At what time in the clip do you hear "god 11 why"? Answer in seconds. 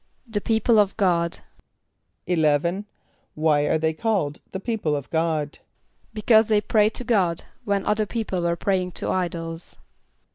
0.97-3.65